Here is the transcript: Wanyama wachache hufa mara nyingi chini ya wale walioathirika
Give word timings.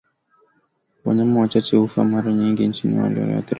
Wanyama 1.05 1.39
wachache 1.41 1.77
hufa 1.77 2.03
mara 2.03 2.33
nyingi 2.33 2.71
chini 2.71 2.95
ya 2.95 3.01
wale 3.03 3.19
walioathirika 3.21 3.49